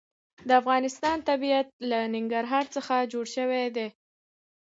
[0.47, 3.87] د افغانستان طبیعت له ننګرهار څخه جوړ شوی دی.